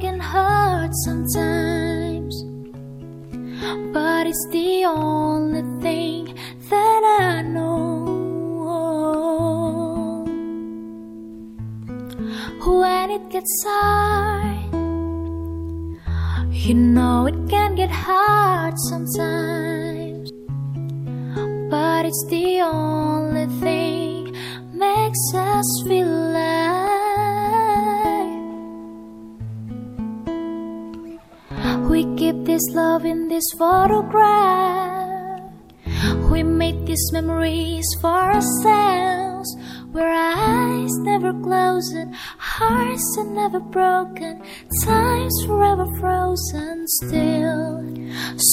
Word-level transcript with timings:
can 0.00 0.18
hurt 0.18 0.92
sometimes, 1.04 2.34
but 3.92 4.26
it's 4.26 4.46
the 4.50 4.84
only 4.86 5.62
thing 5.82 6.34
that 6.70 7.02
I 7.20 7.42
know. 7.42 8.16
When 12.64 13.10
it 13.10 13.28
gets 13.28 13.64
hard, 13.66 14.72
you 16.50 16.74
know 16.74 17.26
it 17.26 17.38
can 17.50 17.74
get 17.74 17.90
hard 17.90 18.74
sometimes, 18.88 20.32
but 21.70 22.06
it's 22.06 22.24
the 22.30 22.62
only 22.62 23.46
thing 23.60 24.34
makes 24.72 25.34
us 25.34 25.66
feel 25.86 26.08
alive. 26.08 26.59
This 32.60 32.74
love 32.74 33.04
in 33.06 33.28
this 33.28 33.44
photograph. 33.56 35.40
We 36.30 36.42
made 36.42 36.86
these 36.86 37.10
memories 37.12 37.86
for 38.00 38.08
ourselves. 38.08 39.48
Where 39.92 40.12
eyes 40.12 40.90
never 40.98 41.32
closed, 41.32 41.96
hearts 42.38 43.16
are 43.18 43.30
never 43.32 43.60
broken, 43.60 44.42
time's 44.84 45.44
forever 45.46 45.86
frozen 45.98 46.86
still. 46.86 47.82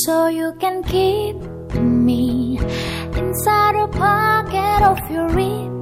So 0.04 0.28
you 0.28 0.54
can 0.60 0.84
keep 0.84 1.36
me 1.76 2.60
inside 3.14 3.76
a 3.76 3.88
pocket 3.88 4.84
of 4.84 5.00
your 5.12 5.28
ripped 5.30 5.77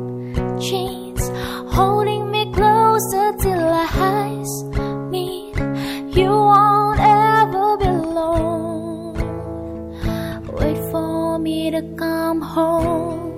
to 11.75 11.81
come 11.97 12.39
home. 12.39 13.35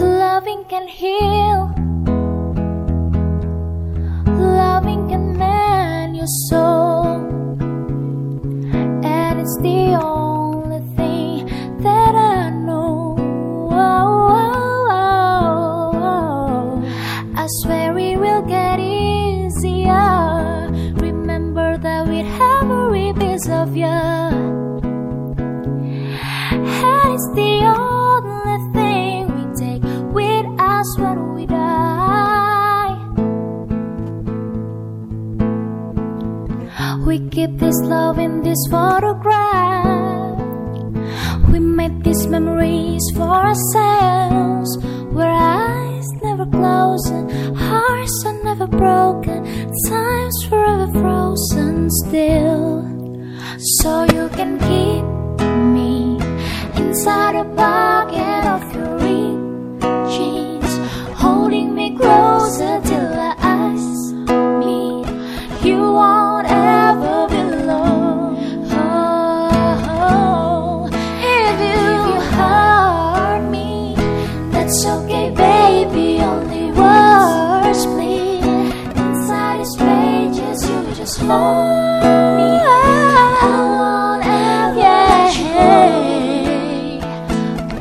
Loving 0.00 0.64
can 0.64 0.88
heal. 0.88 1.70
Loving 4.26 5.08
can 5.08 5.38
mend 5.38 6.16
your 6.16 6.32
soul. 6.48 7.04
And 9.04 9.40
it's 9.40 9.56
the 9.62 9.96
only 10.02 10.80
thing 10.96 11.46
that 11.84 12.14
I 12.16 12.50
know. 12.50 13.16
I 17.42 17.46
swear 17.62 17.96
it 17.96 18.18
will 18.18 18.42
get 18.42 18.80
easier. 18.80 20.68
Remember 20.96 21.78
that 21.78 22.08
we'd 22.08 22.24
have 22.24 22.68
every 22.68 23.12
piece 23.12 23.48
of 23.48 23.76
you. 23.76 24.19
We 37.06 37.18
keep 37.30 37.58
this 37.58 37.74
love 37.82 38.18
in 38.18 38.42
this 38.42 38.58
photograph. 38.70 40.38
We 41.50 41.58
made 41.58 42.04
these 42.04 42.26
memories 42.26 43.02
for 43.16 43.22
ourselves. 43.22 44.76
Where 45.10 45.32
eyes 45.32 46.06
never 46.22 46.46
close 46.46 47.06
and 47.08 47.56
hearts 47.56 48.24
are 48.26 48.44
never 48.44 48.66
broken. 48.66 49.44
Time's 49.88 50.44
forever 50.48 50.88
frozen 50.92 51.88
still. 51.90 52.84
So 53.78 54.04
you 54.04 54.28
can 54.30 54.58
keep 54.68 55.04
me 55.74 56.20
inside 56.76 57.34
a 57.34 57.44
pocket 57.56 57.89
baby. 75.40 76.08
Only 76.32 76.66
words 76.80 77.86
bleed 77.86 78.44
inside 79.02 79.60
pages. 79.78 80.58
You 80.68 80.94
just 80.94 81.18
hold 81.20 82.36
me. 82.38 82.50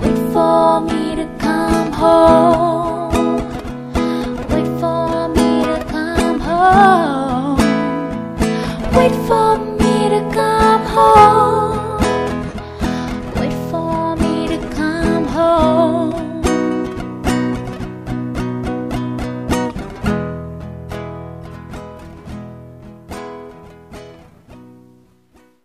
Wait 0.01 0.19
for 0.33 0.81
me 0.81 1.15
to 1.19 1.25
come 1.39 1.91
home. 1.91 3.37
Wait 4.51 4.69
for 4.81 5.27
me 5.37 5.49
to 5.69 5.77
come 5.93 6.39
home. 6.39 7.57
Wait 8.97 9.15
for 9.27 9.57
me 9.79 9.93
to 10.13 10.21
come 10.33 10.83
home. 10.95 11.38